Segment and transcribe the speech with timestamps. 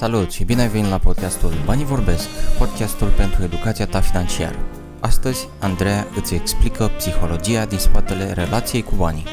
[0.00, 4.58] Salut și bine ai venit la podcastul Banii Vorbesc, podcastul pentru educația ta financiară.
[5.00, 9.24] Astăzi, Andreea îți explică psihologia din spatele relației cu banii.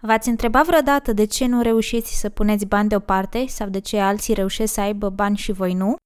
[0.00, 4.34] V-ați întrebat vreodată de ce nu reușiți să puneți bani deoparte sau de ce alții
[4.34, 5.96] reușesc să aibă bani și voi nu?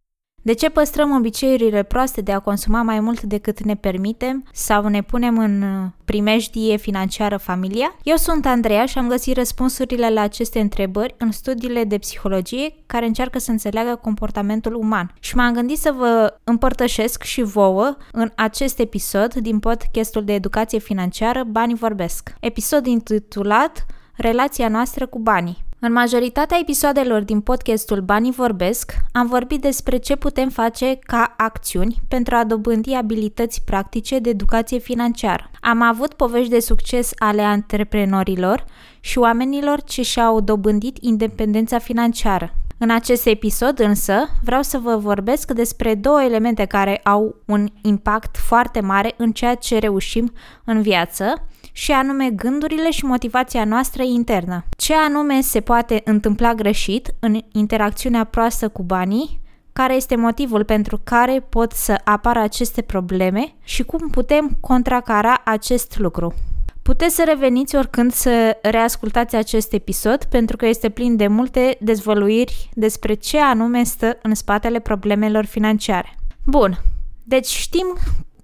[0.43, 5.02] De ce păstrăm obiceiurile proaste de a consuma mai mult decât ne permitem sau ne
[5.02, 7.95] punem în uh, primejdie financiară familia?
[8.02, 13.06] Eu sunt Andreea și am găsit răspunsurile la aceste întrebări în studiile de psihologie care
[13.06, 15.15] încearcă să înțeleagă comportamentul uman.
[15.20, 20.79] Și m-am gândit să vă împărtășesc și vouă în acest episod din podcastul de educație
[20.79, 22.34] financiară Banii Vorbesc.
[22.41, 25.68] Episod intitulat Relația noastră cu banii.
[25.83, 32.02] În majoritatea episoadelor din podcastul Banii Vorbesc, am vorbit despre ce putem face ca acțiuni
[32.09, 35.51] pentru a dobândi abilități practice de educație financiară.
[35.61, 38.65] Am avut povești de succes ale antreprenorilor
[39.01, 42.54] și oamenilor ce și-au dobândit independența financiară.
[42.79, 48.37] În acest episod însă vreau să vă vorbesc despre două elemente care au un impact
[48.37, 50.32] foarte mare în ceea ce reușim
[50.65, 54.65] în viață și anume gândurile și motivația noastră internă.
[54.91, 59.41] Ce anume se poate întâmpla greșit în interacțiunea proastă cu banii,
[59.73, 65.99] care este motivul pentru care pot să apară aceste probleme și cum putem contracara acest
[65.99, 66.34] lucru.
[66.82, 72.71] Puteți să reveniți oricând să reascultați acest episod pentru că este plin de multe dezvăluiri
[72.75, 76.15] despre ce anume stă în spatele problemelor financiare.
[76.47, 76.78] Bun,
[77.25, 77.97] deci știm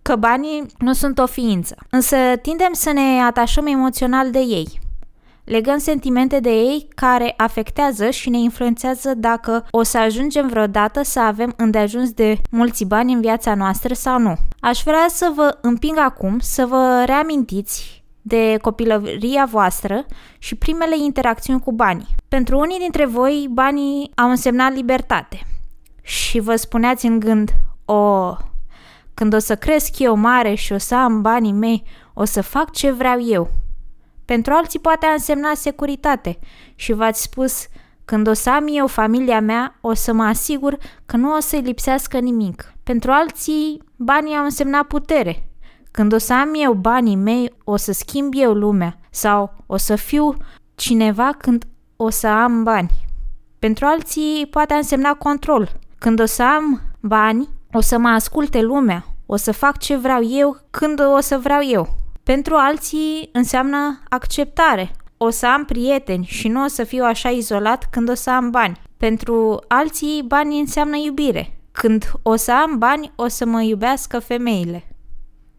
[0.03, 4.84] că banii nu sunt o ființă, însă tindem să ne atașăm emoțional de ei.
[5.47, 11.20] Legăm sentimente de ei care afectează și ne influențează dacă o să ajungem vreodată să
[11.20, 14.34] avem îndeajuns de mulți bani în viața noastră sau nu.
[14.61, 20.06] Aș vrea să vă împing acum să vă reamintiți de copilăria voastră
[20.38, 22.14] și primele interacțiuni cu banii.
[22.28, 25.41] Pentru unii dintre voi, banii au însemnat libertate.
[26.03, 27.50] Și vă spuneați în gând,
[27.84, 28.32] o,
[29.15, 31.82] când o să cresc eu mare și o să am banii mei,
[32.15, 33.50] o să fac ce vreau eu.
[34.26, 36.38] Pentru alții poate a însemnat securitate
[36.75, 37.66] și v-ați spus,
[38.04, 41.60] când o să am eu familia mea, o să mă asigur că nu o să-i
[41.60, 42.72] lipsească nimic.
[42.82, 45.50] Pentru alții, banii au însemnat putere.
[45.91, 49.97] Când o să am eu banii mei, o să schimb eu lumea sau o să
[49.97, 50.34] fiu
[50.75, 51.64] cineva când
[51.97, 52.91] o să am bani.
[53.58, 55.72] Pentru alții poate însemna control.
[55.98, 60.22] Când o să am bani, o să mă asculte lumea, o să fac ce vreau
[60.25, 62.06] eu când o să vreau eu.
[62.32, 64.91] Pentru alții înseamnă acceptare.
[65.16, 68.50] O să am prieteni și nu o să fiu așa izolat când o să am
[68.50, 68.81] bani.
[68.97, 71.59] Pentru alții, banii înseamnă iubire.
[71.72, 74.87] Când o să am bani, o să mă iubească femeile.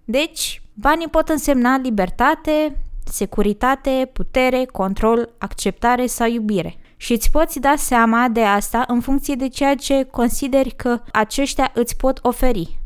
[0.05, 6.75] Deci, banii pot însemna libertate, securitate, putere, control, acceptare sau iubire.
[6.97, 11.71] Și îți poți da seama de asta în funcție de ceea ce consideri că aceștia
[11.73, 12.79] îți pot oferi.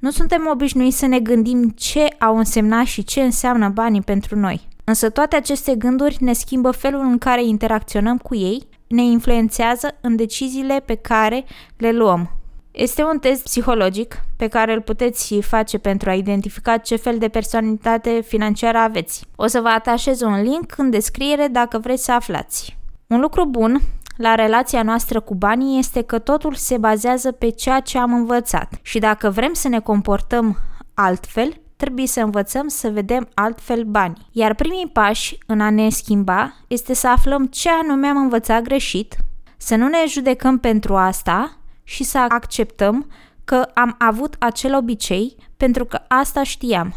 [0.00, 4.68] Nu suntem obișnuiți să ne gândim ce au însemnat și ce înseamnă banii pentru noi.
[4.84, 10.16] Însă toate aceste gânduri ne schimbă felul în care interacționăm cu ei, ne influențează în
[10.16, 11.44] deciziile pe care
[11.76, 12.30] le luăm.
[12.70, 17.28] Este un test psihologic pe care îl puteți face pentru a identifica ce fel de
[17.28, 19.24] personalitate financiară aveți.
[19.36, 22.76] O să vă atașez un link în descriere dacă vreți să aflați.
[23.06, 23.80] Un lucru bun
[24.20, 28.72] la relația noastră cu banii este că totul se bazează pe ceea ce am învățat
[28.82, 30.58] și dacă vrem să ne comportăm
[30.94, 34.26] altfel, trebuie să învățăm să vedem altfel banii.
[34.32, 39.16] Iar primii pași în a ne schimba este să aflăm ce anume am învățat greșit,
[39.56, 43.10] să nu ne judecăm pentru asta și să acceptăm
[43.44, 46.94] că am avut acel obicei pentru că asta știam.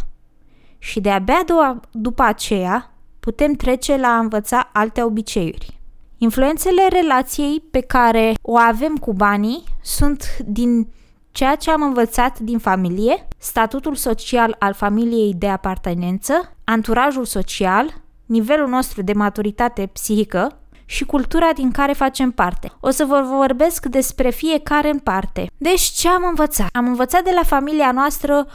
[0.78, 1.44] Și de-abia
[1.92, 5.82] după aceea putem trece la a învăța alte obiceiuri.
[6.24, 10.88] Influențele relației pe care o avem cu banii sunt din
[11.32, 17.94] ceea ce am învățat din familie, statutul social al familiei de apartenență, anturajul social,
[18.26, 22.72] nivelul nostru de maturitate psihică și cultura din care facem parte.
[22.80, 25.50] O să vă vorbesc despre fiecare în parte.
[25.58, 26.70] Deci ce am învățat?
[26.72, 28.48] Am învățat de la familia noastră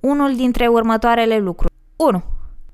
[0.00, 1.72] unul dintre următoarele lucruri.
[1.96, 2.22] 1.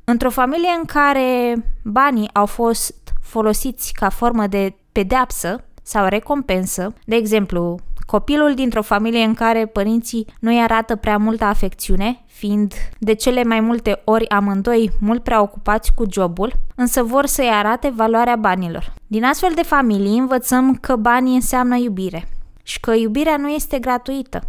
[0.05, 7.17] Într-o familie în care banii au fost folosiți ca formă de pedeapsă sau recompensă, de
[7.17, 13.12] exemplu, copilul dintr-o familie în care părinții nu îi arată prea multă afecțiune, fiind de
[13.12, 18.37] cele mai multe ori amândoi mult prea ocupați cu jobul, însă vor să-i arate valoarea
[18.37, 18.93] banilor.
[19.06, 22.29] Din astfel de familii învățăm că banii înseamnă iubire
[22.62, 24.40] și că iubirea nu este gratuită,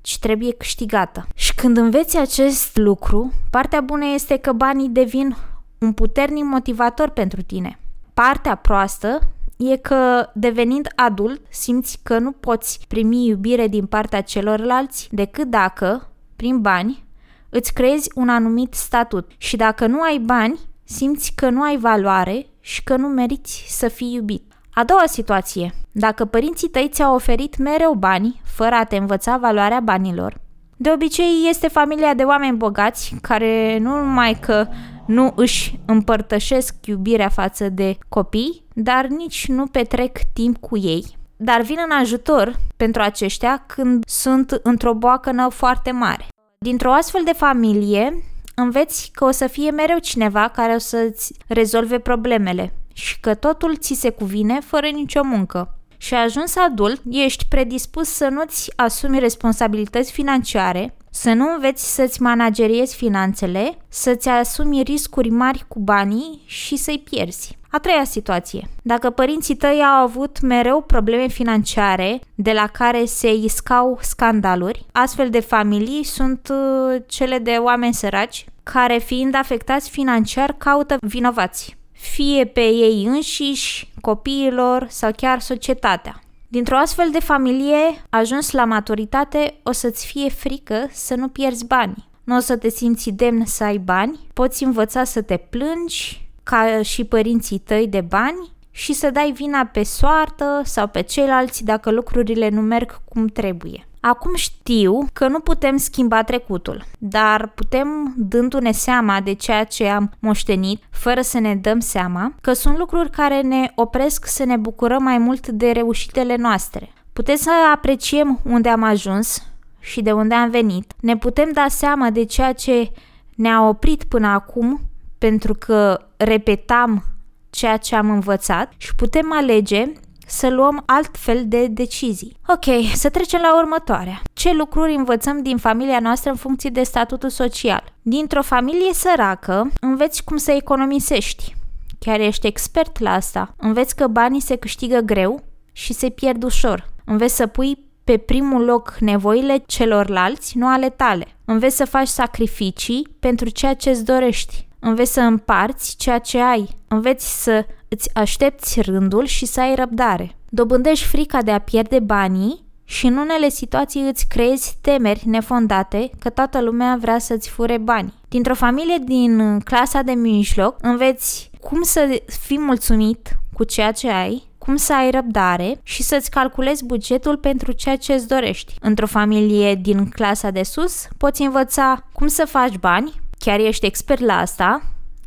[0.00, 1.26] ci trebuie câștigată.
[1.34, 5.36] Și când înveți acest lucru, partea bună este că banii devin
[5.78, 7.78] un puternic motivator pentru tine.
[8.24, 9.18] Partea proastă
[9.56, 16.10] e că, devenind adult, simți că nu poți primi iubire din partea celorlalți decât dacă,
[16.36, 17.04] prin bani,
[17.48, 22.46] îți creezi un anumit statut și dacă nu ai bani, simți că nu ai valoare
[22.60, 24.52] și că nu meriți să fii iubit.
[24.72, 25.74] A doua situație.
[25.92, 30.40] Dacă părinții tăi ți-au oferit mereu bani, fără a te învăța valoarea banilor,
[30.76, 34.66] de obicei este familia de oameni bogați care nu numai că
[35.08, 41.16] nu își împărtășesc iubirea față de copii, dar nici nu petrec timp cu ei.
[41.36, 46.26] Dar vin în ajutor pentru aceștia când sunt într-o boacănă foarte mare.
[46.58, 48.24] Dintr-o astfel de familie,
[48.54, 53.76] înveți că o să fie mereu cineva care o să-ți rezolve problemele și că totul
[53.76, 55.78] ți se cuvine fără nicio muncă.
[55.96, 62.96] Și ajuns adult, ești predispus să nu-ți asumi responsabilități financiare, să nu înveți să-ți manageriezi
[62.96, 67.58] finanțele, să-ți asumi riscuri mari cu banii și să-i pierzi.
[67.70, 68.68] A treia situație.
[68.82, 75.30] Dacă părinții tăi au avut mereu probleme financiare de la care se iscau scandaluri, astfel
[75.30, 82.44] de familii sunt uh, cele de oameni săraci care fiind afectați financiar caută vinovați, fie
[82.44, 86.20] pe ei înșiși, copiilor sau chiar societatea.
[86.50, 92.08] Dintr-o astfel de familie, ajuns la maturitate, o să-ți fie frică să nu pierzi bani.
[92.24, 96.82] Nu o să te simți demn să ai bani, poți învăța să te plângi, ca
[96.82, 101.90] și părinții tăi de bani, și să dai vina pe soartă sau pe ceilalți dacă
[101.90, 103.87] lucrurile nu merg cum trebuie.
[104.00, 110.12] Acum știu că nu putem schimba trecutul, dar putem, dându-ne seama de ceea ce am
[110.18, 115.02] moștenit, fără să ne dăm seama, că sunt lucruri care ne opresc să ne bucurăm
[115.02, 116.92] mai mult de reușitele noastre.
[117.12, 119.42] Putem să apreciem unde am ajuns
[119.80, 120.92] și de unde am venit.
[121.00, 122.90] Ne putem da seama de ceea ce
[123.34, 124.80] ne-a oprit până acum
[125.18, 127.04] pentru că repetam
[127.50, 129.92] ceea ce am învățat și putem alege
[130.28, 132.36] să luăm altfel de decizii.
[132.46, 134.22] Ok, să trecem la următoarea.
[134.32, 137.84] Ce lucruri învățăm din familia noastră în funcție de statutul social?
[138.02, 141.56] Dintr-o familie săracă, înveți cum să economisești.
[141.98, 143.54] Chiar ești expert la asta.
[143.56, 145.42] Înveți că banii se câștigă greu
[145.72, 146.88] și se pierd ușor.
[147.04, 151.26] Înveți să pui pe primul loc nevoile celorlalți, nu ale tale.
[151.44, 154.67] Înveți să faci sacrificii pentru ceea ce îți dorești.
[154.78, 156.68] Înveți să împarți ceea ce ai.
[156.88, 160.36] Înveți să îți aștepți rândul și să ai răbdare.
[160.48, 166.30] Dobândești frica de a pierde banii și în unele situații îți creezi temeri nefondate că
[166.30, 168.14] toată lumea vrea să-ți fure bani.
[168.28, 174.48] Dintr-o familie din clasa de mijloc înveți cum să fii mulțumit cu ceea ce ai,
[174.58, 178.74] cum să ai răbdare și să-ți calculezi bugetul pentru ceea ce îți dorești.
[178.80, 184.20] Într-o familie din clasa de sus poți învăța cum să faci bani, chiar ești expert
[184.20, 184.82] la asta,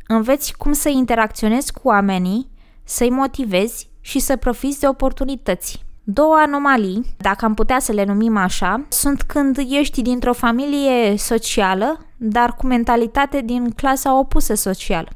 [0.06, 2.50] înveți cum să interacționezi cu oamenii,
[2.84, 5.84] să-i motivezi și să profiți de oportunități.
[6.04, 12.06] Două anomalii, dacă am putea să le numim așa, sunt când ești dintr-o familie socială,
[12.16, 15.08] dar cu mentalitate din clasa opusă socială.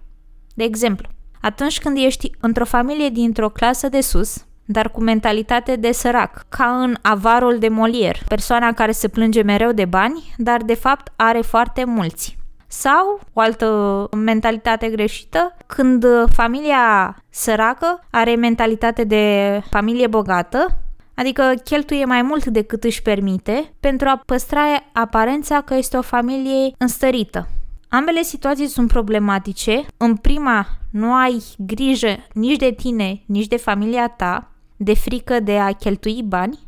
[0.54, 1.08] De exemplu,
[1.40, 6.82] atunci când ești într-o familie dintr-o clasă de sus, dar cu mentalitate de sărac, ca
[6.82, 11.40] în avarul de Molier, persoana care se plânge mereu de bani, dar de fapt are
[11.40, 12.36] foarte mulți.
[12.66, 20.78] Sau o altă mentalitate greșită, când familia săracă are mentalitate de familie bogată,
[21.14, 24.60] adică cheltuie mai mult decât își permite pentru a păstra
[24.92, 27.48] aparența că este o familie înstărită.
[27.88, 29.86] Ambele situații sunt problematice.
[29.96, 35.58] În prima, nu ai grijă nici de tine, nici de familia ta, de frică de
[35.58, 36.58] a cheltui bani,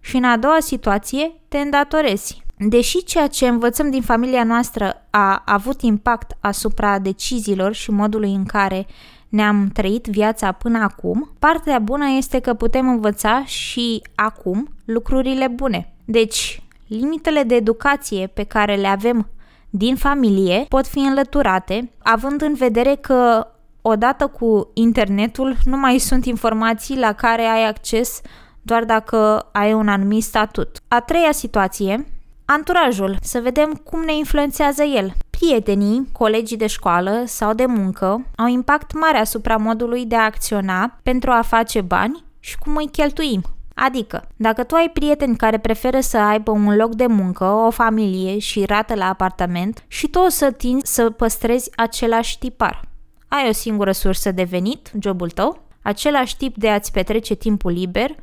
[0.00, 2.44] și în a doua situație te îndatorezi.
[2.58, 8.44] Deși ceea ce învățăm din familia noastră a avut impact asupra deciziilor și modului în
[8.44, 8.86] care
[9.28, 15.94] ne-am trăit viața până acum, partea bună este că putem învăța și acum lucrurile bune.
[16.04, 19.28] Deci, limitele de educație pe care le avem
[19.70, 23.46] din familie pot fi înlăturate, având în vedere că
[23.82, 28.20] odată cu internetul nu mai sunt informații la care ai acces
[28.62, 30.76] doar dacă ai un anumit statut.
[30.88, 32.06] A treia situație
[32.48, 35.12] Anturajul, să vedem cum ne influențează el.
[35.30, 40.98] Prietenii, colegii de școală sau de muncă au impact mare asupra modului de a acționa
[41.02, 43.42] pentru a face bani și cum îi cheltuim.
[43.74, 48.38] Adică, dacă tu ai prieteni care preferă să aibă un loc de muncă, o familie
[48.38, 52.88] și rată la apartament și tu o să tinzi să păstrezi același tipar.
[53.28, 58.14] Ai o singură sursă de venit, jobul tău, același tip de a-ți petrece timpul liber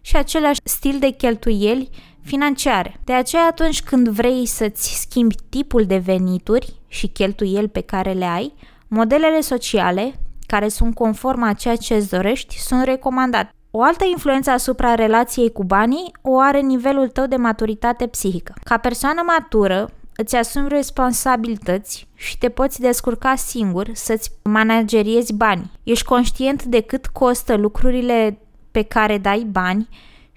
[0.00, 1.90] și același stil de cheltuieli
[2.28, 3.00] financiare.
[3.04, 8.24] De aceea atunci când vrei să-ți schimbi tipul de venituri și cheltuieli pe care le
[8.24, 8.54] ai,
[8.88, 10.14] modelele sociale,
[10.46, 13.52] care sunt conform a ceea ce îți dorești sunt recomandate.
[13.70, 18.54] O altă influență asupra relației cu banii o are nivelul tău de maturitate psihică.
[18.64, 25.70] Ca persoană matură, îți asumi responsabilități și te poți descurca singur să-ți manageriezi bani.
[25.82, 28.38] Ești conștient de cât costă lucrurile
[28.70, 29.88] pe care dai bani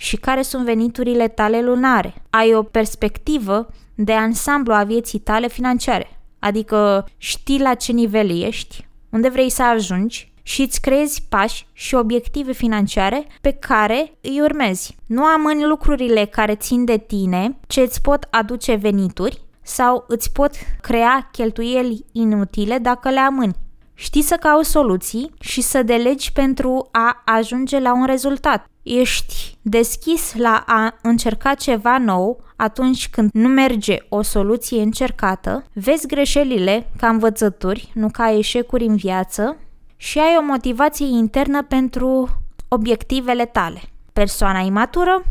[0.02, 2.14] și care sunt veniturile tale lunare.
[2.30, 8.88] Ai o perspectivă de ansamblu a vieții tale financiare, adică știi la ce nivel ești,
[9.10, 14.96] unde vrei să ajungi și îți creezi pași și obiective financiare pe care îi urmezi.
[15.08, 20.52] Nu amâni lucrurile care țin de tine, ce îți pot aduce venituri sau îți pot
[20.82, 23.56] crea cheltuieli inutile dacă le amâni.
[24.02, 28.66] Știi să cauți soluții și să delegi pentru a ajunge la un rezultat.
[28.84, 36.08] Ești deschis la a încerca ceva nou atunci când nu merge o soluție încercată, vezi
[36.08, 39.58] greșelile ca învățături, nu ca eșecuri în viață
[39.98, 42.30] și ai o motivație internă pentru
[42.68, 43.82] obiectivele tale.
[44.14, 45.24] Persoana imatură,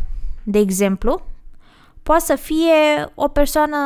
[0.43, 1.21] de exemplu,
[2.03, 3.77] poate să fie o persoană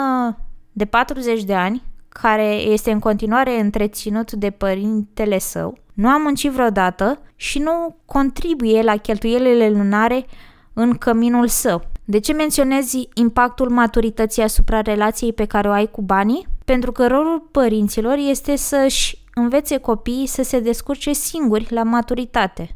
[0.71, 1.81] de 40 de ani
[2.21, 8.81] care este în continuare întreținut de părintele său, nu a muncit vreodată și nu contribuie
[8.81, 10.25] la cheltuielile lunare
[10.73, 11.81] în căminul său.
[12.05, 16.47] De ce menționezi impactul maturității asupra relației pe care o ai cu banii?
[16.65, 22.75] Pentru că rolul părinților este să-și învețe copiii să se descurce singuri la maturitate.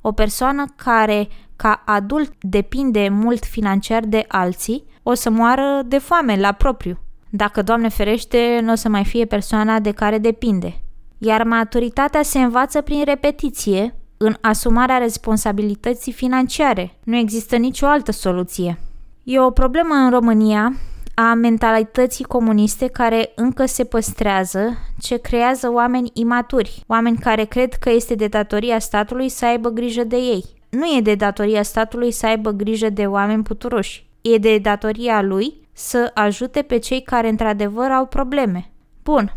[0.00, 6.36] O persoană care, ca adult, depinde mult financiar de alții, o să moară de foame
[6.40, 6.98] la propriu.
[7.30, 10.80] Dacă, Doamne ferește, nu o să mai fie persoana de care depinde.
[11.18, 16.94] Iar maturitatea se învață prin repetiție, în asumarea responsabilității financiare.
[17.04, 18.78] Nu există nicio altă soluție.
[19.24, 20.72] E o problemă în România
[21.14, 27.90] a mentalității comuniste care încă se păstrează, ce creează oameni imaturi, oameni care cred că
[27.90, 30.44] este de datoria statului să aibă grijă de ei.
[30.68, 34.06] Nu e de datoria statului să aibă grijă de oameni puturoși.
[34.20, 38.70] E de datoria lui să ajute pe cei care într-adevăr au probleme.
[39.02, 39.34] Bun.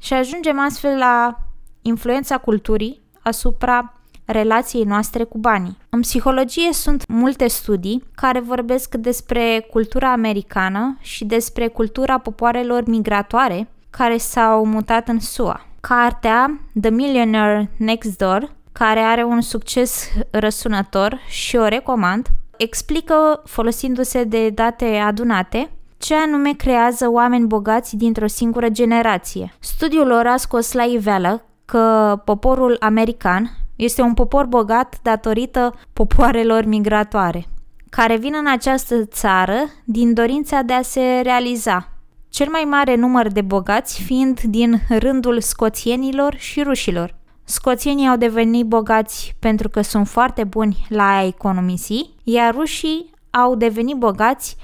[0.00, 1.38] Și ajungem astfel la
[1.82, 3.92] influența culturii asupra
[4.24, 5.76] relației noastre cu banii.
[5.88, 13.68] În psihologie sunt multe studii care vorbesc despre cultura americană și despre cultura popoarelor migratoare
[13.90, 15.66] care s-au mutat în SUA.
[15.80, 24.24] Cartea The Millionaire Next Door, care are un succes răsunător și o recomand, explică, folosindu-se
[24.24, 25.70] de date adunate,
[26.00, 29.54] ce anume creează oameni bogați dintr-o singură generație.
[29.58, 36.64] Studiul lor a scos la iveală că poporul american este un popor bogat datorită popoarelor
[36.64, 37.46] migratoare,
[37.90, 39.54] care vin în această țară
[39.84, 41.88] din dorința de a se realiza.
[42.28, 47.14] Cel mai mare număr de bogați fiind din rândul scoțienilor și rușilor.
[47.44, 53.54] Scoțienii au devenit bogați pentru că sunt foarte buni la a economisi, iar rușii au
[53.54, 54.56] devenit bogați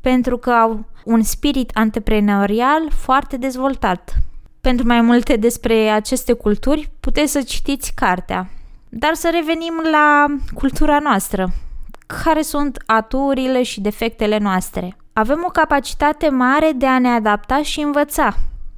[0.00, 4.14] pentru că au un spirit antreprenorial foarte dezvoltat.
[4.60, 8.50] Pentru mai multe despre aceste culturi, puteți să citiți cartea.
[8.88, 11.52] Dar să revenim la cultura noastră.
[12.24, 14.96] Care sunt aturile și defectele noastre?
[15.12, 18.34] Avem o capacitate mare de a ne adapta și învăța.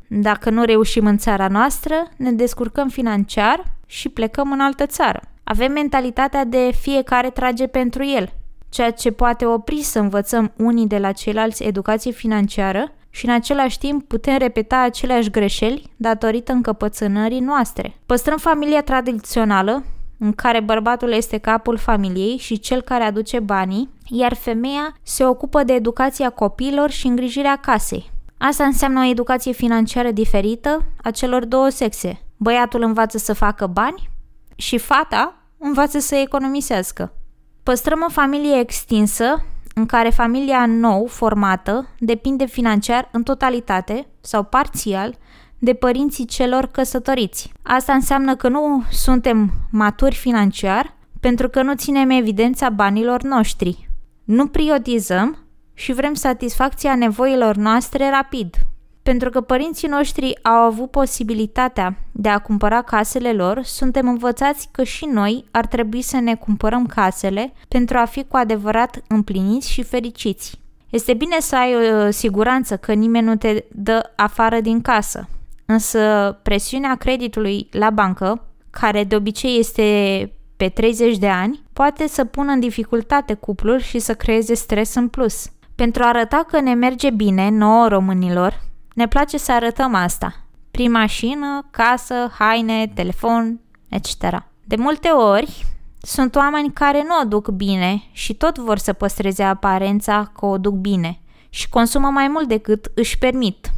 [0.08, 5.20] Dacă nu reușim în țara noastră, ne descurcăm financiar și plecăm în altă țară.
[5.44, 8.32] Avem mentalitatea de fiecare trage pentru el,
[8.72, 13.78] ceea ce poate opri să învățăm unii de la ceilalți educație financiară și în același
[13.78, 17.96] timp putem repeta aceleași greșeli datorită încăpățânării noastre.
[18.06, 19.84] Păstrăm familia tradițională,
[20.18, 25.62] în care bărbatul este capul familiei și cel care aduce banii, iar femeia se ocupă
[25.62, 28.10] de educația copiilor și îngrijirea casei.
[28.38, 32.20] Asta înseamnă o educație financiară diferită a celor două sexe.
[32.36, 34.10] Băiatul învață să facă bani
[34.56, 37.12] și fata învață să economisească.
[37.62, 45.14] Păstrăm o familie extinsă în care familia nou formată depinde financiar în totalitate sau parțial
[45.58, 47.52] de părinții celor căsătoriți.
[47.62, 53.88] Asta înseamnă că nu suntem maturi financiar pentru că nu ținem evidența banilor noștri.
[54.24, 55.36] Nu prioritizăm
[55.74, 58.56] și vrem satisfacția nevoilor noastre rapid.
[59.02, 64.82] Pentru că părinții noștri au avut posibilitatea de a cumpăra casele lor, suntem învățați că
[64.82, 69.82] și noi ar trebui să ne cumpărăm casele pentru a fi cu adevărat împliniți și
[69.82, 70.60] fericiți.
[70.90, 71.74] Este bine să ai
[72.06, 75.28] o siguranță că nimeni nu te dă afară din casă,
[75.66, 79.82] însă presiunea creditului la bancă, care de obicei este
[80.56, 85.08] pe 30 de ani, poate să pună în dificultate cuplul și să creeze stres în
[85.08, 85.50] plus.
[85.74, 88.60] Pentru a arăta că ne merge bine nouă românilor,
[88.94, 90.34] ne place să arătăm asta.
[90.70, 94.10] Prin mașină, casă, haine, telefon, etc.
[94.64, 95.66] De multe ori,
[96.02, 100.58] sunt oameni care nu o duc bine și tot vor să păstreze aparența că o
[100.58, 103.70] duc bine și consumă mai mult decât își permit.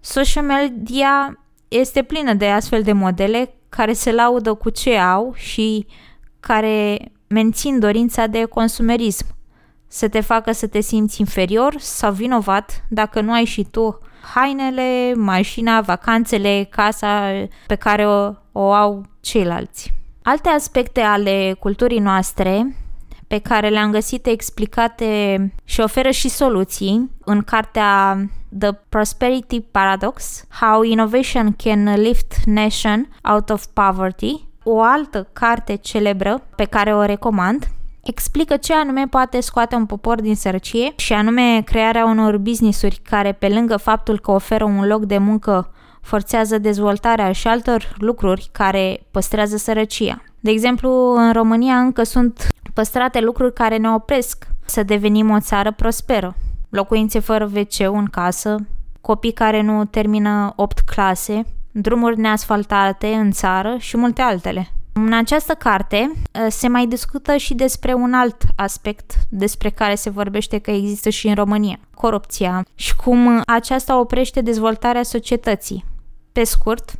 [0.00, 1.38] Social media
[1.68, 5.86] este plină de astfel de modele care se laudă cu ce au și
[6.40, 9.26] care mențin dorința de consumerism,
[9.88, 13.98] să te facă să te simți inferior sau vinovat dacă nu ai și tu
[14.34, 17.30] hainele, mașina, vacanțele, casa
[17.66, 19.92] pe care o, o au ceilalți.
[20.22, 22.76] Alte aspecte ale culturii noastre
[23.26, 28.16] pe care le-am găsit explicate și oferă și soluții în cartea
[28.58, 36.42] The Prosperity Paradox, How Innovation Can Lift Nation Out of Poverty, o altă carte celebră
[36.56, 37.66] pe care o recomand,
[38.06, 43.32] explică ce anume poate scoate un popor din sărăcie și anume crearea unor businessuri care
[43.32, 45.70] pe lângă faptul că oferă un loc de muncă
[46.00, 50.22] forțează dezvoltarea și altor lucruri care păstrează sărăcia.
[50.40, 55.72] De exemplu, în România încă sunt păstrate lucruri care ne opresc să devenim o țară
[55.72, 56.36] prosperă.
[56.68, 58.56] Locuințe fără wc în casă,
[59.00, 64.70] copii care nu termină 8 clase, drumuri neasfaltate în țară și multe altele.
[64.98, 66.12] În această carte
[66.46, 71.08] ă, se mai discută și despre un alt aspect despre care se vorbește că există
[71.08, 75.84] și în România, corupția și cum aceasta oprește dezvoltarea societății.
[76.32, 76.92] Pe scurt,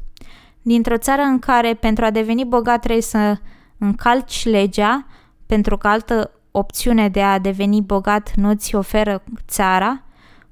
[0.62, 3.37] dintr-o țară în care pentru a deveni bogat trebuie să
[3.79, 5.07] încalci legea,
[5.47, 10.03] pentru că altă opțiune de a deveni bogat nu ți oferă țara,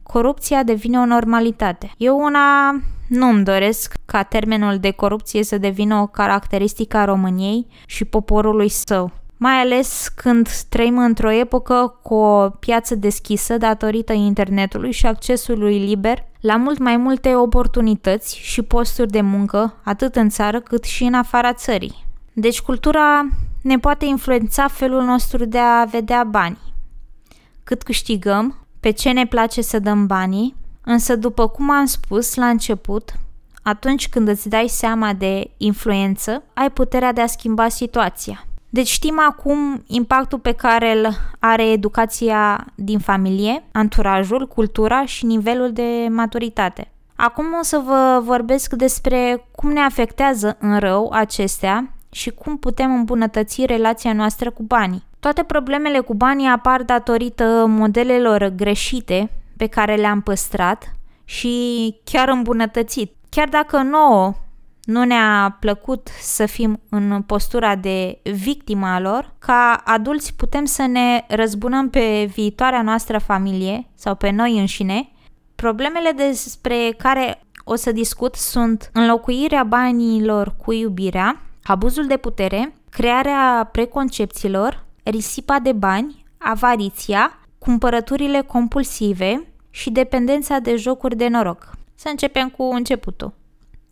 [0.02, 1.90] corupția devine o normalitate.
[1.96, 2.74] Eu una
[3.14, 8.68] nu îmi doresc ca termenul de corupție să devină o caracteristică a României și poporului
[8.68, 9.10] său.
[9.36, 16.24] Mai ales când trăim într-o epocă cu o piață deschisă datorită internetului și accesului liber
[16.40, 21.14] la mult mai multe oportunități și posturi de muncă, atât în țară cât și în
[21.14, 22.04] afara țării.
[22.32, 23.28] Deci cultura
[23.62, 26.58] ne poate influența felul nostru de a vedea bani.
[27.64, 32.48] Cât câștigăm, pe ce ne place să dăm banii, însă după cum am spus la
[32.48, 33.12] început,
[33.62, 38.46] atunci când îți dai seama de influență, ai puterea de a schimba situația.
[38.68, 45.72] Deci știm acum impactul pe care îl are educația din familie, anturajul, cultura și nivelul
[45.72, 46.88] de maturitate.
[47.16, 52.94] Acum o să vă vorbesc despre cum ne afectează în rău acestea și cum putem
[52.94, 55.02] îmbunătăți relația noastră cu banii.
[55.20, 60.92] Toate problemele cu banii apar datorită modelelor greșite pe care le-am păstrat
[61.24, 63.12] și chiar îmbunătățit.
[63.28, 64.34] Chiar dacă nouă
[64.84, 71.24] nu ne-a plăcut să fim în postura de victima lor, ca adulți putem să ne
[71.28, 75.08] răzbunăm pe viitoarea noastră familie sau pe noi înșine.
[75.54, 83.68] Problemele despre care o să discut sunt înlocuirea banilor cu iubirea, abuzul de putere, crearea
[83.72, 91.70] preconcepțiilor, risipa de bani, avariția, cumpărăturile compulsive și dependența de jocuri de noroc.
[91.94, 93.32] Să începem cu începutul.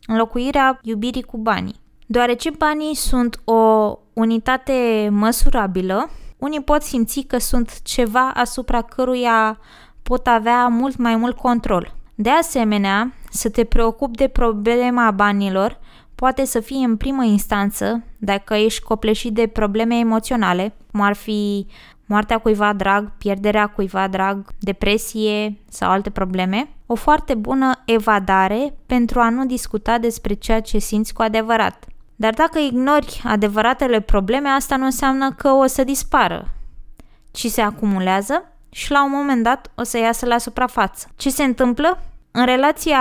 [0.06, 1.80] Înlocuirea iubirii cu banii.
[2.06, 9.58] Deoarece banii sunt o unitate măsurabilă, unii pot simți că sunt ceva asupra căruia
[10.02, 11.94] pot avea mult mai mult control.
[12.14, 15.78] De asemenea, să te preocupi de problema banilor
[16.14, 21.66] poate să fie în primă instanță, dacă ești copleșit de probleme emoționale, cum ar fi
[22.12, 29.20] moartea cuiva drag, pierderea cuiva drag, depresie sau alte probleme, o foarte bună evadare pentru
[29.20, 31.84] a nu discuta despre ceea ce simți cu adevărat.
[32.16, 36.48] Dar dacă ignori adevăratele probleme, asta nu înseamnă că o să dispară,
[37.30, 41.08] ci se acumulează și la un moment dat o să iasă la suprafață.
[41.16, 42.02] Ce se întâmplă?
[42.30, 43.00] În relația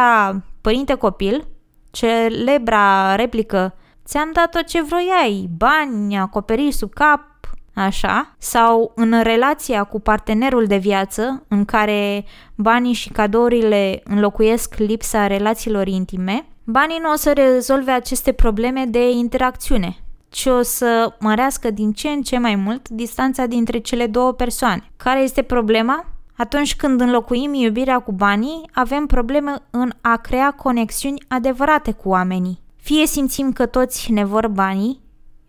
[0.62, 1.48] părinte-copil,
[1.92, 7.31] celebra replică Ți-am dat tot ce vroiai, bani, acoperiș sub cap,
[7.74, 15.28] așa, sau în relația cu partenerul de viață, în care banii și cadourile înlocuiesc lipsa
[15.28, 19.98] relațiilor intime, banii nu o să rezolve aceste probleme de interacțiune,
[20.30, 24.92] ci o să mărească din ce în ce mai mult distanța dintre cele două persoane.
[24.98, 26.06] Care este problema?
[26.38, 32.60] Atunci când înlocuim iubirea cu banii, avem probleme în a crea conexiuni adevărate cu oamenii.
[32.76, 35.02] Fie simțim că toți ne vor banii,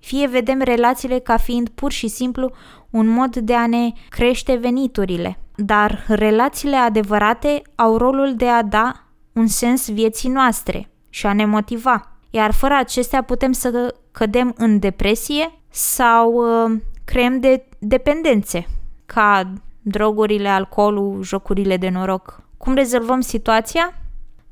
[0.02, 2.50] fie vedem relațiile ca fiind pur și simplu
[2.90, 5.38] un mod de a ne crește veniturile.
[5.56, 8.92] Dar relațiile adevărate au rolul de a da
[9.32, 12.18] un sens vieții noastre și a ne motiva.
[12.30, 18.66] Iar fără acestea putem să cădem în depresie sau uh, creăm de dependențe,
[19.06, 22.42] ca drogurile, alcoolul, jocurile de noroc.
[22.56, 23.94] Cum rezolvăm situația?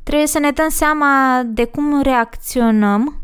[0.02, 3.19] Trebuie să ne dăm seama de cum reacționăm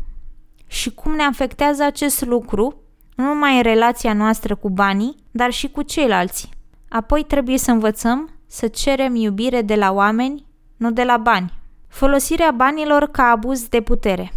[0.67, 2.81] și cum ne afectează acest lucru,
[3.15, 6.49] nu numai în relația noastră cu banii, dar și cu ceilalți.
[6.89, 10.45] Apoi trebuie să învățăm să cerem iubire de la oameni,
[10.77, 11.53] nu de la bani.
[11.87, 14.33] Folosirea banilor ca abuz de putere.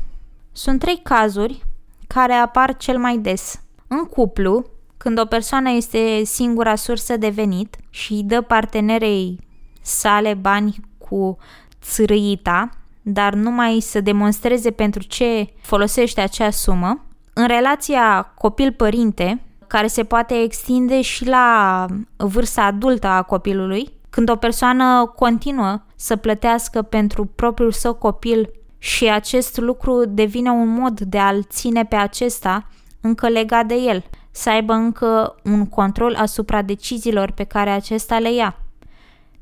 [0.52, 1.64] Sunt trei cazuri
[2.06, 3.60] care apar cel mai des.
[3.86, 4.66] În cuplu,
[4.96, 9.38] când o persoană este singura sursă de venit și îi dă partenerei
[9.82, 11.38] sale bani cu
[11.82, 12.70] țârâita,
[13.02, 20.42] dar numai să demonstreze pentru ce folosește acea sumă, în relația copil-părinte, care se poate
[20.42, 21.86] extinde și la
[22.16, 29.08] vârsta adultă a copilului, când o persoană continuă să plătească pentru propriul său copil și
[29.08, 32.68] acest lucru devine un mod de a-l ține pe acesta
[33.00, 38.32] încă legat de el, să aibă încă un control asupra deciziilor pe care acesta le
[38.32, 38.56] ia.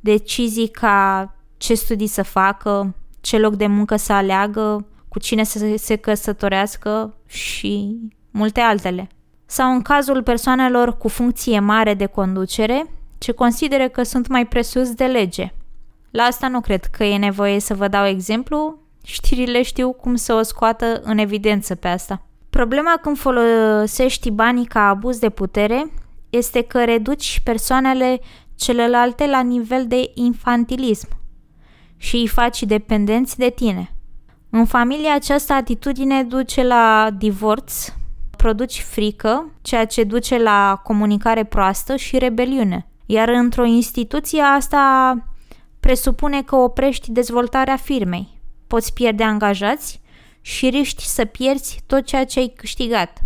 [0.01, 5.75] Decizii ca ce studii să facă, ce loc de muncă să aleagă, cu cine să
[5.77, 7.97] se căsătorească și
[8.31, 9.09] multe altele.
[9.47, 12.87] Sau în cazul persoanelor cu funcție mare de conducere,
[13.19, 15.53] ce consideră că sunt mai presus de lege.
[16.11, 20.35] La asta nu cred că e nevoie să vă dau exemplu, știrile știu cum să
[20.35, 22.23] o scoată în evidență pe asta.
[22.51, 25.91] Problema când folosești banii ca abuz de putere
[26.31, 28.21] este că reduci persoanele
[28.55, 31.09] celelalte la nivel de infantilism
[31.99, 33.93] și îi faci dependenți de tine.
[34.51, 37.93] În familie această atitudine duce la divorț,
[38.37, 42.89] produci frică, ceea ce duce la comunicare proastă și rebeliune.
[43.07, 45.15] Iar într-o instituție asta
[45.81, 48.41] presupune că oprești dezvoltarea firmei.
[48.67, 50.01] Poți pierde angajați
[50.41, 53.19] și riști să pierzi tot ceea ce ai câștigat.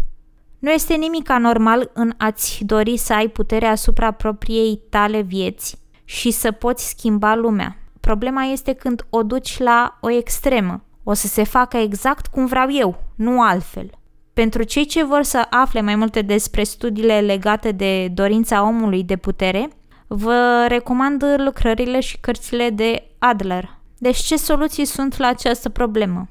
[0.58, 6.30] Nu este nimic anormal în a-ți dori să ai putere asupra propriei tale vieți și
[6.30, 7.76] să poți schimba lumea.
[8.08, 10.84] Problema este când o duci la o extremă.
[11.02, 13.90] O să se facă exact cum vreau eu, nu altfel.
[14.32, 19.16] Pentru cei ce vor să afle mai multe despre studiile legate de dorința omului de
[19.16, 19.68] putere,
[20.06, 23.78] vă recomand lucrările și cărțile de Adler.
[23.98, 26.28] Deci ce soluții sunt la această problemă?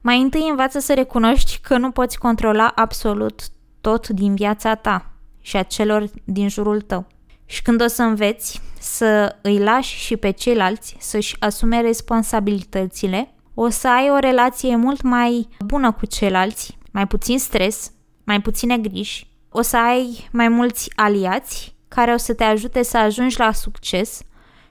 [0.00, 3.42] Mai întâi învață să recunoști că nu poți controla absolut
[3.80, 7.06] tot din viața ta și a celor din jurul tău.
[7.50, 13.68] Și când o să înveți să îi lași și pe ceilalți să-și asume responsabilitățile, o
[13.68, 17.92] să ai o relație mult mai bună cu ceilalți, mai puțin stres,
[18.24, 22.98] mai puține griji, o să ai mai mulți aliați care o să te ajute să
[22.98, 24.22] ajungi la succes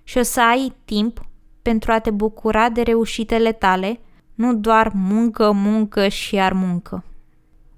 [0.03, 1.21] și o să ai timp
[1.61, 3.99] pentru a te bucura de reușitele tale,
[4.35, 7.03] nu doar muncă, muncă și iar muncă.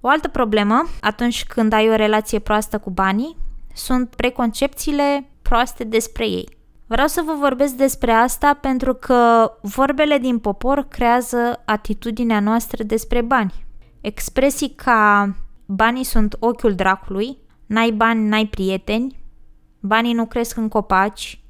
[0.02, 3.38] O altă problemă, atunci când ai o relație proastă cu banii,
[3.74, 6.60] sunt preconcepțiile proaste despre ei.
[6.88, 13.22] Vreau să vă vorbesc despre asta pentru că vorbele din popor creează atitudinea noastră despre
[13.22, 13.54] bani.
[14.02, 19.24] Expresii ca banii sunt ochiul dracului, n-ai bani, n-ai prieteni,
[19.80, 21.44] banii nu cresc în copaci,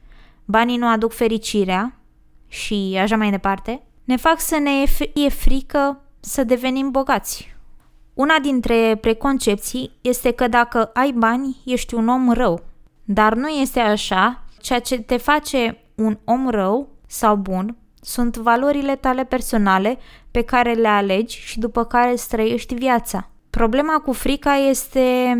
[0.46, 2.00] banii nu aduc fericirea
[2.48, 4.72] și așa mai departe, ne fac să ne
[5.14, 7.51] e frică să devenim bogați.
[8.14, 12.64] Una dintre preconcepții este că dacă ai bani, ești un om rău.
[13.04, 14.44] Dar nu este așa.
[14.62, 19.98] Ceea ce te face un om rău sau bun sunt valorile tale personale
[20.32, 23.30] pe care le alegi și după care îți trăiești viața.
[23.50, 25.36] Problema cu frica este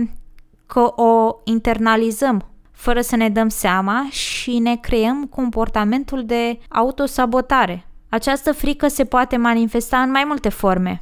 [0.66, 7.86] că o internalizăm fără să ne dăm seama și ne creăm comportamentul de autosabotare.
[8.10, 11.02] Această frică se poate manifesta în mai multe forme.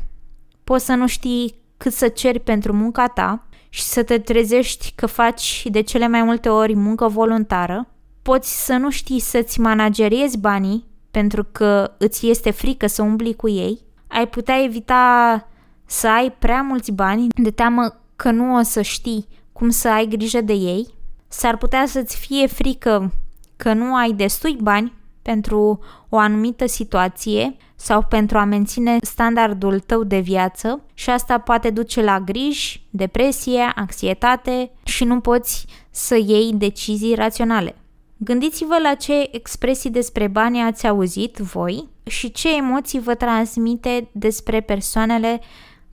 [0.63, 5.05] Poți să nu știi cât să ceri pentru munca ta și să te trezești că
[5.05, 7.87] faci de cele mai multe ori muncă voluntară.
[8.21, 13.49] Poți să nu știi să-ți manageriezi banii pentru că îți este frică să umbli cu
[13.49, 13.79] ei.
[14.07, 15.47] Ai putea evita
[15.85, 20.07] să ai prea mulți bani de teamă că nu o să știi cum să ai
[20.07, 20.87] grijă de ei.
[21.27, 23.13] S-ar putea să-ți fie frică
[23.55, 24.93] că nu ai destui bani
[25.29, 31.69] pentru o anumită situație sau pentru a menține standardul tău de viață și asta poate
[31.69, 37.75] duce la griji, depresie, anxietate și nu poți să iei decizii raționale.
[38.17, 44.61] Gândiți-vă la ce expresii despre bani ați auzit voi și ce emoții vă transmite despre
[44.61, 45.41] persoanele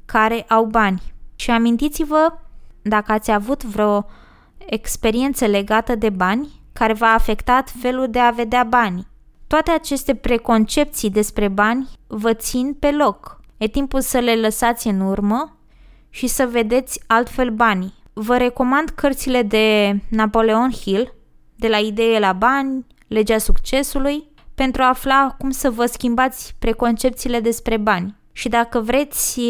[0.04, 1.02] care au bani.
[1.34, 2.38] Și amintiți-vă
[2.82, 4.06] dacă ați avut vreo
[4.58, 9.06] experiență legată de bani care v-a afectat felul de a vedea bani
[9.46, 13.40] toate aceste preconcepții despre bani vă țin pe loc.
[13.56, 15.56] E timpul să le lăsați în urmă
[16.10, 17.94] și să vedeți altfel banii.
[18.12, 21.14] Vă recomand cărțile de Napoleon Hill,
[21.56, 27.40] de la idee la bani, legea succesului, pentru a afla cum să vă schimbați preconcepțiile
[27.40, 28.16] despre bani.
[28.32, 29.40] Și dacă vreți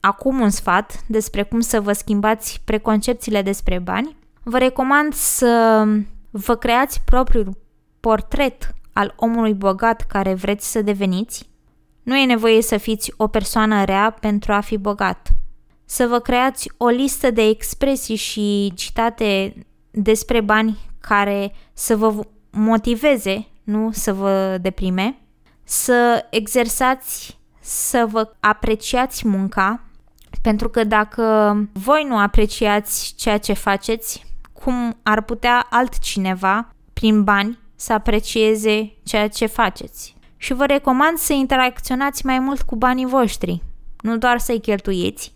[0.00, 5.84] acum un sfat despre cum să vă schimbați preconcepțiile despre bani, vă recomand să
[6.30, 7.58] vă creați propriul
[8.00, 11.48] portret al omului bogat care vreți să deveniți.
[12.02, 15.28] Nu e nevoie să fiți o persoană rea pentru a fi bogat.
[15.84, 19.54] Să vă creați o listă de expresii și citate
[19.90, 22.14] despre bani care să vă
[22.50, 25.18] motiveze, nu să vă deprime.
[25.64, 29.84] Să exersați să vă apreciați munca,
[30.42, 37.58] pentru că dacă voi nu apreciați ceea ce faceți, cum ar putea altcineva, prin bani,
[37.80, 40.16] să aprecieze ceea ce faceți.
[40.36, 43.62] Și vă recomand să interacționați mai mult cu banii voștri,
[44.00, 45.34] nu doar să-i cheltuiți,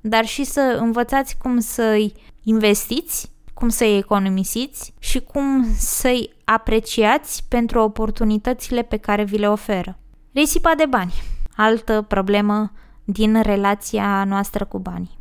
[0.00, 7.80] dar și să învățați cum să-i investiți, cum să-i economisiți și cum să-i apreciați pentru
[7.80, 9.98] oportunitățile pe care vi le oferă.
[10.32, 11.12] Risipa de bani
[11.56, 12.72] altă problemă
[13.04, 15.18] din relația noastră cu banii.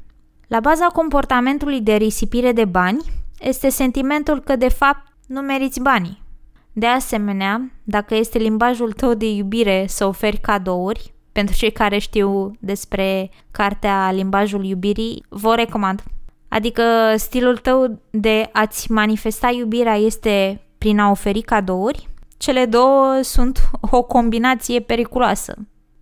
[0.47, 2.99] La baza comportamentului de risipire de bani
[3.39, 6.27] este sentimentul că de fapt nu meriți banii.
[6.73, 12.51] De asemenea, dacă este limbajul tău de iubire să oferi cadouri, pentru cei care știu
[12.60, 16.03] despre cartea Limbajul iubirii, vă recomand.
[16.47, 16.84] Adică
[17.15, 24.01] stilul tău de a-ți manifesta iubirea este prin a oferi cadouri, cele două sunt o
[24.01, 25.55] combinație periculoasă.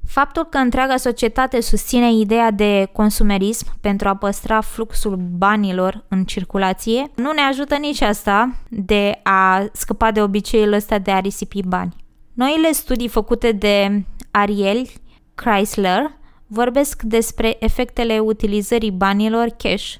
[0.08, 7.12] Faptul că întreaga societate susține ideea de consumerism pentru a păstra fluxul banilor în circulație
[7.15, 11.96] nu ne ajută nici asta de a scăpa de obiceiul ăsta de a risipi bani.
[12.34, 14.88] Noile studii făcute de Ariel
[15.36, 16.12] Chrysler
[16.48, 19.93] vorbesc despre efectele utilizării banilor cash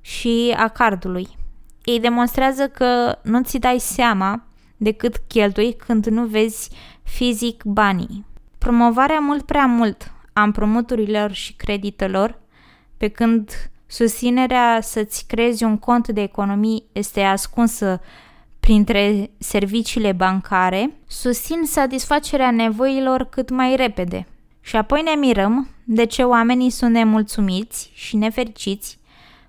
[0.00, 1.28] și a cardului.
[1.84, 4.42] Ei demonstrează că nu ți dai seama
[4.76, 6.70] decât cheltui când nu vezi
[7.02, 8.28] fizic banii.
[8.60, 12.38] Promovarea mult prea mult a împrumuturilor și creditelor,
[12.96, 18.00] pe când susținerea să-ți creezi un cont de economii este ascunsă
[18.60, 24.26] printre serviciile bancare, susțin satisfacerea nevoilor cât mai repede.
[24.60, 28.98] Și apoi ne mirăm de ce oamenii sunt nemulțumiți și nefericiți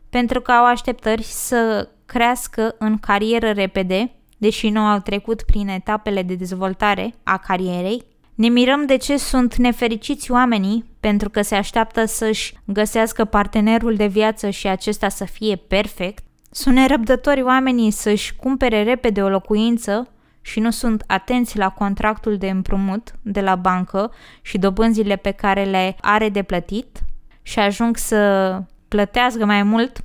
[0.09, 6.21] pentru că au așteptări să crească în carieră repede, deși nu au trecut prin etapele
[6.21, 8.03] de dezvoltare a carierei,
[8.41, 14.05] ne mirăm de ce sunt nefericiți oamenii pentru că se așteaptă să-și găsească partenerul de
[14.05, 16.23] viață și acesta să fie perfect.
[16.51, 20.07] Sunt nerăbdători oamenii să-și cumpere repede o locuință
[20.41, 25.63] și nu sunt atenți la contractul de împrumut de la bancă și dobânzile pe care
[25.63, 26.99] le are de plătit
[27.41, 30.01] și ajung să plătească mai mult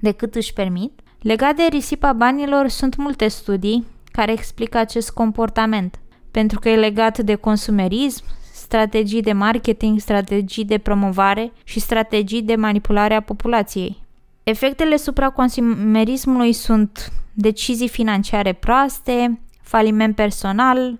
[0.00, 1.00] decât își permit.
[1.20, 5.98] Legat de risipa banilor, sunt multe studii care explică acest comportament–
[6.38, 12.54] pentru că e legat de consumerism, strategii de marketing, strategii de promovare și strategii de
[12.54, 14.02] manipulare a populației.
[14.42, 20.98] Efectele supraconsumerismului sunt decizii financiare proaste, faliment personal,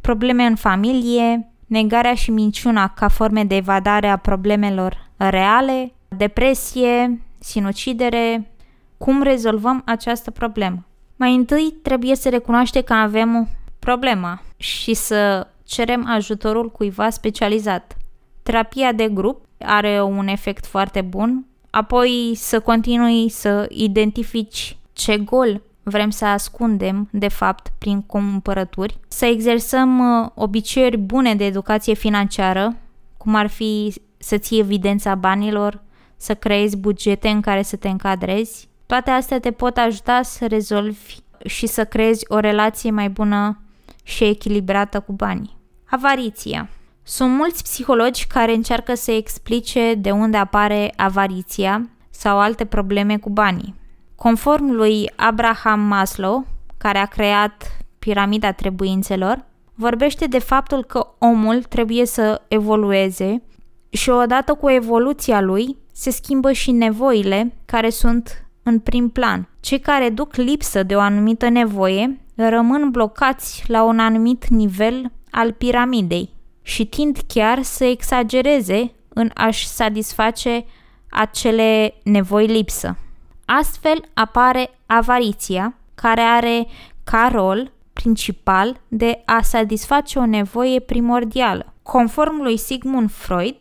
[0.00, 8.50] probleme în familie, negarea și minciuna ca forme de evadare a problemelor reale, depresie, sinucidere.
[8.98, 10.86] Cum rezolvăm această problemă?
[11.16, 13.48] Mai întâi trebuie să recunoaște că avem
[13.84, 17.96] problema și să cerem ajutorul cuiva specializat.
[18.42, 25.62] Terapia de grup are un efect foarte bun, apoi să continui să identifici ce gol
[25.82, 32.76] vrem să ascundem, de fapt, prin cumpărături, să exersăm uh, obiceiuri bune de educație financiară,
[33.16, 35.82] cum ar fi să ții evidența banilor,
[36.16, 38.68] să creezi bugete în care să te încadrezi.
[38.86, 43.58] Toate astea te pot ajuta să rezolvi și să creezi o relație mai bună
[44.04, 45.56] și echilibrată cu banii.
[45.90, 46.68] Avariția.
[47.02, 53.30] Sunt mulți psihologi care încearcă să explice de unde apare avariția sau alte probleme cu
[53.30, 53.74] banii.
[54.14, 62.06] Conform lui Abraham Maslow, care a creat piramida trebuințelor, vorbește de faptul că omul trebuie
[62.06, 63.42] să evolueze
[63.88, 69.48] și odată cu evoluția lui se schimbă și nevoile care sunt în prim plan.
[69.60, 75.52] Cei care duc lipsă de o anumită nevoie rămân blocați la un anumit nivel al
[75.52, 76.30] piramidei
[76.62, 80.64] și tind chiar să exagereze în a-și satisface
[81.10, 82.96] acele nevoi lipsă.
[83.44, 86.66] Astfel apare avariția, care are
[87.04, 91.72] ca rol principal de a satisface o nevoie primordială.
[91.82, 93.56] Conform lui Sigmund Freud,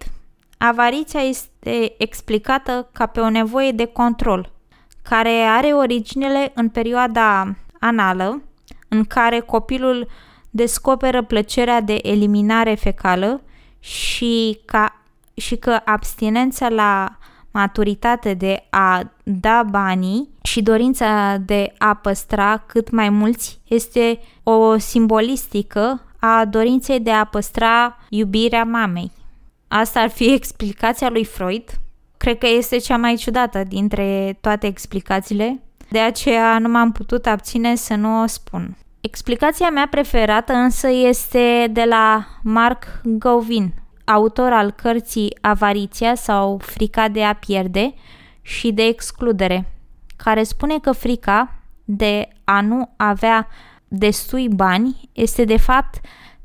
[0.58, 4.52] avariția este explicată ca pe o nevoie de control,
[5.04, 8.42] care are originele în perioada anală,
[8.88, 10.08] în care copilul
[10.50, 13.42] descoperă plăcerea de eliminare fecală
[13.80, 15.02] și ca
[15.34, 17.18] și că abstinența la
[17.52, 24.78] maturitate de a da banii și dorința de a păstra cât mai mulți este o
[24.78, 29.12] simbolistică a dorinței de a păstra iubirea mamei.
[29.68, 31.64] Asta ar fi explicația lui Freud.
[32.18, 37.76] Cred că este cea mai ciudată dintre toate explicațiile, de aceea nu m-am putut abține
[37.76, 38.78] să nu o spun.
[39.02, 43.74] Explicația mea preferată însă este de la Mark Govin,
[44.06, 47.94] autor al cărții Avariția sau Frica de a pierde
[48.42, 49.72] și de excludere,
[50.16, 53.48] care spune că frica de a nu avea
[53.88, 56.00] destui bani este de fapt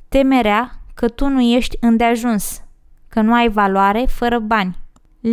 [0.08, 2.62] temerea că tu nu ești îndeajuns,
[3.08, 4.76] că nu ai valoare fără bani.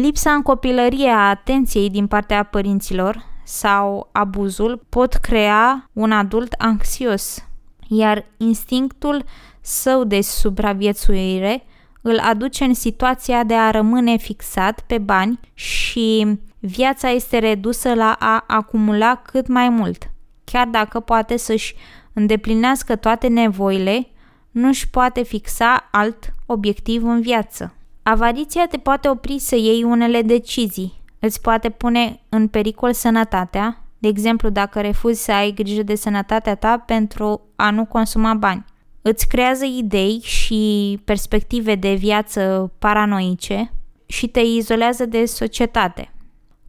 [0.02, 7.48] Lipsa în copilărie a atenției din partea părinților sau abuzul pot crea un adult anxios,
[7.88, 9.24] iar instinctul
[9.62, 11.64] său de supraviețuire
[12.02, 18.16] îl aduce în situația de a rămâne fixat pe bani și viața este redusă la
[18.20, 20.12] a acumula cât mai mult.
[20.44, 21.76] Chiar dacă poate să-și
[22.14, 24.08] îndeplinească toate nevoile,
[24.52, 27.74] nu își poate fixa alt obiectiv în viață.
[28.08, 34.08] Avariția te poate opri să iei unele decizii, îți poate pune în pericol sănătatea, de
[34.08, 38.66] exemplu dacă refuzi să ai grijă de sănătatea ta pentru a nu consuma bani.
[39.02, 43.72] Îți creează idei și perspective de viață paranoice
[44.06, 46.14] și te izolează de societate.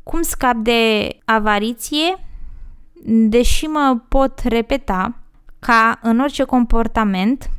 [0.03, 2.18] Cum scap de avariție?
[3.05, 5.18] Deși mă pot repeta,
[5.59, 7.51] ca în orice comportament,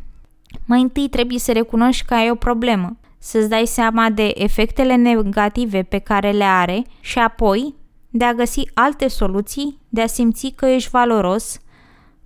[0.66, 5.84] mai întâi trebuie să recunoști că ai o problemă, să-ți dai seama de efectele negative
[5.84, 7.76] pe care le are și apoi
[8.10, 11.60] de a găsi alte soluții, de a simți că ești valoros,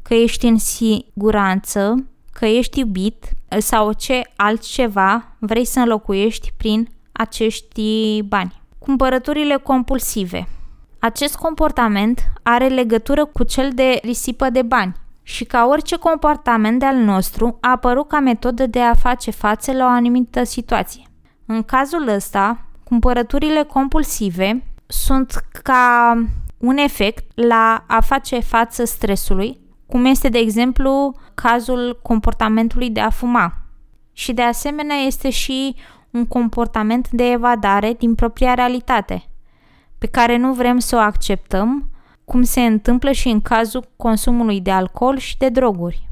[0.01, 3.25] că ești în siguranță, că ești iubit
[3.57, 8.61] sau ce altceva vrei să înlocuiești prin acești bani.
[8.79, 10.47] Cumpărăturile compulsive.
[10.99, 16.85] Acest comportament are legătură cu cel de risipă de bani și ca orice comportament de
[16.85, 21.03] al nostru a apărut ca metodă de a face față la o anumită situație.
[21.45, 26.13] În cazul ăsta, cumpărăturile compulsive sunt ca
[26.57, 33.09] un efect la a face față stresului, cum este de exemplu cazul comportamentului de a
[33.09, 33.53] fuma.
[34.13, 35.75] Și de asemenea este și
[36.11, 39.23] un comportament de evadare din propria realitate,
[39.97, 41.90] pe care nu vrem să o acceptăm
[42.31, 46.09] cum se întâmplă și în cazul consumului de alcool și de droguri.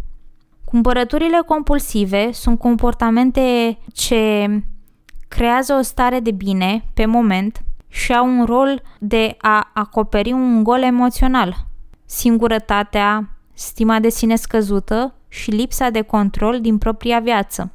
[0.64, 4.48] Cumpărăturile compulsive sunt comportamente ce
[5.28, 10.64] creează o stare de bine pe moment și au un rol de a acoperi un
[10.64, 11.56] gol emoțional.
[12.06, 17.72] Singurătatea, stima de sine scăzută și lipsa de control din propria viață.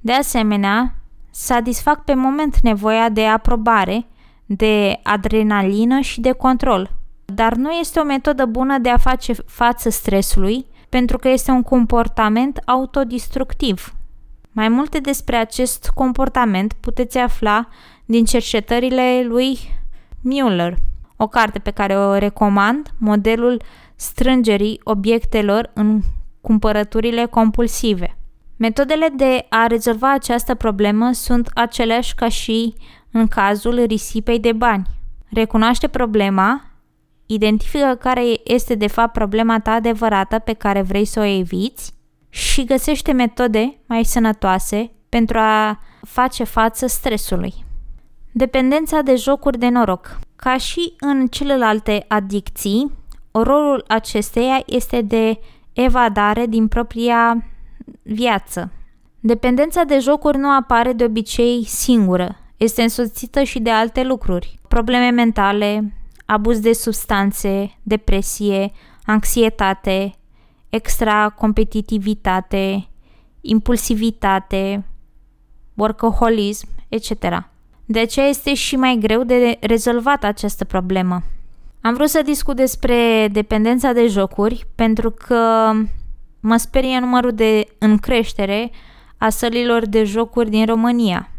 [0.00, 0.94] De asemenea,
[1.30, 4.06] satisfac pe moment nevoia de aprobare,
[4.46, 6.90] de adrenalină și de control–
[7.34, 11.62] dar nu este o metodă bună de a face față stresului, pentru că este un
[11.62, 13.94] comportament autodistructiv.
[14.52, 17.68] Mai multe despre acest comportament puteți afla
[18.04, 19.58] din cercetările lui
[20.20, 20.76] Mueller,
[21.16, 23.62] o carte pe care o recomand, modelul
[23.96, 26.00] strângerii obiectelor în
[26.40, 28.16] cumpărăturile compulsive.
[28.56, 32.74] Metodele de a rezolva această problemă sunt aceleași ca și
[33.10, 34.86] în cazul risipei de bani.
[35.30, 36.67] Recunoaște problema
[37.30, 41.92] Identifică care este de fapt problema ta adevărată pe care vrei să o eviți
[42.28, 47.54] și găsește metode mai sănătoase pentru a face față stresului.
[48.32, 50.18] Dependența de jocuri de noroc.
[50.36, 52.92] Ca și în celelalte adicții,
[53.30, 55.38] rolul acesteia este de
[55.72, 57.44] evadare din propria
[58.02, 58.72] viață.
[59.20, 65.10] Dependența de jocuri nu apare de obicei singură, este însoțită și de alte lucruri, probleme
[65.10, 65.92] mentale,
[66.30, 68.72] abuz de substanțe, depresie,
[69.04, 70.14] anxietate,
[70.68, 72.88] extra competitivitate,
[73.40, 74.84] impulsivitate,
[75.74, 77.10] workaholism, etc.
[77.84, 81.22] De aceea este și mai greu de rezolvat această problemă.
[81.80, 85.72] Am vrut să discut despre dependența de jocuri pentru că
[86.40, 88.70] mă sperie numărul de în creștere
[89.16, 91.30] a sălilor de jocuri din România.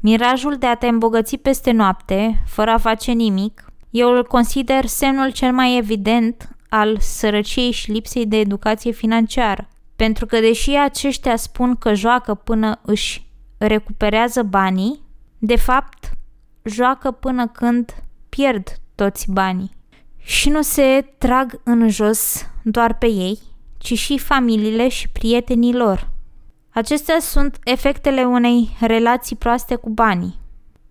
[0.00, 5.30] Mirajul de a te îmbogăți peste noapte, fără a face nimic, eu îl consider semnul
[5.30, 9.68] cel mai evident al sărăciei și lipsei de educație financiară.
[9.96, 13.26] Pentru că deși aceștia spun că joacă până își
[13.58, 15.00] recuperează banii,
[15.38, 16.10] de fapt
[16.62, 17.94] joacă până când
[18.28, 19.70] pierd toți banii.
[20.18, 23.38] Și nu se trag în jos doar pe ei,
[23.78, 26.10] ci și familiile și prietenii lor.
[26.70, 30.38] Acestea sunt efectele unei relații proaste cu banii.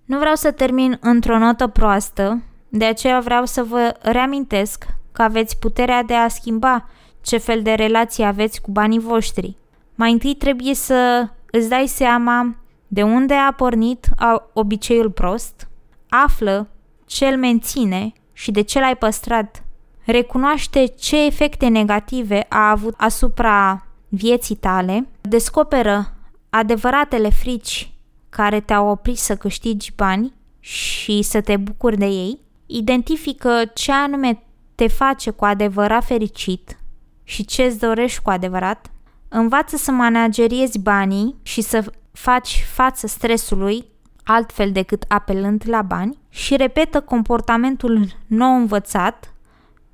[0.05, 5.59] Nu vreau să termin într-o notă proastă, de aceea vreau să vă reamintesc că aveți
[5.59, 6.89] puterea de a schimba
[7.21, 9.55] ce fel de relație aveți cu banii voștri.
[9.95, 12.55] Mai întâi trebuie să îți dai seama
[12.87, 14.09] de unde a pornit
[14.53, 15.67] obiceiul prost,
[16.09, 16.67] află
[17.05, 19.63] ce îl menține și de ce l-ai păstrat.
[20.05, 26.13] Recunoaște ce efecte negative a avut asupra vieții tale, descoperă
[26.49, 27.91] adevăratele frici
[28.29, 34.43] care te-au oprit să câștigi bani și să te bucuri de ei, identifică ce anume
[34.75, 36.77] te face cu adevărat fericit
[37.23, 38.91] și ce îți dorești cu adevărat,
[39.29, 43.85] învață să manageriezi banii și să faci față stresului
[44.23, 49.33] altfel decât apelând la bani și repetă comportamentul nou învățat,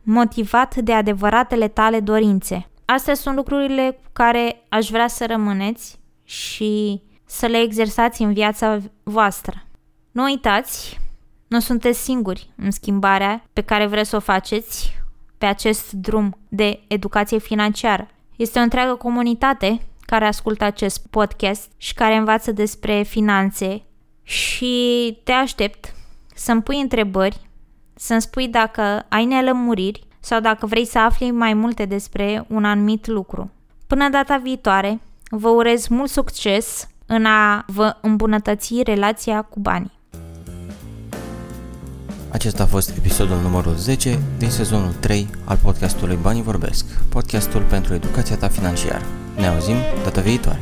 [0.02, 2.68] motivat de adevăratele tale dorințe.
[2.86, 8.80] Astea sunt lucrurile cu care aș vrea să rămâneți și să le exersați în viața
[9.04, 9.66] voastră.
[10.12, 11.00] Nu uitați,
[11.54, 14.94] nu sunteți singuri în schimbarea pe care vreți să o faceți
[15.38, 18.08] pe acest drum de educație financiară.
[18.36, 23.82] Este o întreagă comunitate care ascultă acest podcast și care învață despre finanțe
[24.24, 25.96] și te aștept
[26.36, 27.50] să-mi pui întrebări,
[27.96, 33.08] să-mi spui dacă ai nelămuriri sau dacă vrei să afli mai multe despre un anumit
[33.08, 33.52] lucru.
[33.88, 40.02] Până data viitoare, vă urez mult succes în a vă îmbunătăți relația cu banii.
[42.34, 47.94] Acesta a fost episodul numărul 10 din sezonul 3 al podcastului Banii Vorbesc, podcastul pentru
[47.94, 49.06] educația ta financiară.
[49.36, 50.60] Ne auzim data viitoare!